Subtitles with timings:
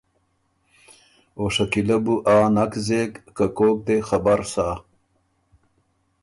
[1.37, 4.67] او شکیلۀ بو آ نک زېک که کوک دې خبر سۀ